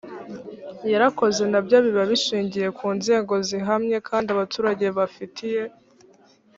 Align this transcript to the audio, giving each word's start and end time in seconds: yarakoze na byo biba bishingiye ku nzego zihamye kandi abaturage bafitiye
yarakoze 0.91 1.43
na 1.51 1.59
byo 1.65 1.77
biba 1.85 2.03
bishingiye 2.11 2.67
ku 2.77 2.87
nzego 2.97 3.33
zihamye 3.47 3.97
kandi 4.07 4.27
abaturage 4.31 4.85
bafitiye 4.97 5.61